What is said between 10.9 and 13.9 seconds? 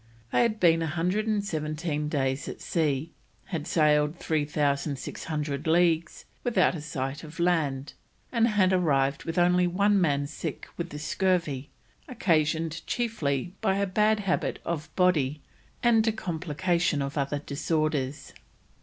scurvy, "occasioned, chiefly, by a